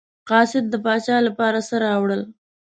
قاصد 0.29 0.63
د 0.69 0.75
پاچا 0.85 1.17
لپاره 1.27 1.59
څه 1.67 1.75
راوړل. 1.85 2.21